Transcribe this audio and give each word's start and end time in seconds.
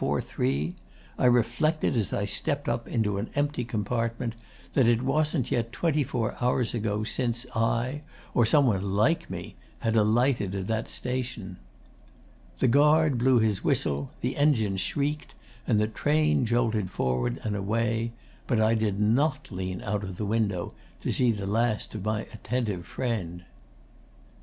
3. 0.23 0.73
I 1.19 1.27
reflected, 1.27 1.95
as 1.95 2.11
I 2.11 2.25
stepped 2.25 2.67
up 2.67 2.87
into 2.87 3.19
an 3.19 3.29
empty 3.35 3.63
compartment, 3.63 4.33
that 4.73 4.87
it 4.87 5.03
wasn't 5.03 5.51
yet 5.51 5.71
twenty 5.71 6.03
four 6.03 6.35
hours 6.41 6.73
ago 6.73 7.03
since 7.03 7.45
I, 7.55 8.01
or 8.33 8.43
some 8.43 8.65
one 8.65 8.81
like 8.81 9.29
me, 9.29 9.57
had 9.81 9.95
alighted 9.95 10.55
at 10.55 10.65
that 10.65 10.89
station. 10.89 11.57
'The 12.57 12.67
guard 12.69 13.19
blew 13.19 13.37
his 13.37 13.63
whistle; 13.63 14.09
the 14.21 14.37
engine 14.37 14.77
shrieked, 14.77 15.35
and 15.67 15.79
the 15.79 15.87
train 15.87 16.47
jolted 16.47 16.89
forward 16.89 17.39
and 17.43 17.55
away; 17.55 18.11
but 18.47 18.59
I 18.59 18.73
did 18.73 18.99
not 18.99 19.51
lean 19.51 19.83
out 19.83 20.03
of 20.03 20.17
the 20.17 20.25
window 20.25 20.73
to 21.01 21.11
see 21.13 21.31
the 21.31 21.45
last 21.45 21.93
of 21.93 22.03
my 22.03 22.21
attentive 22.33 22.87
friend. 22.87 23.43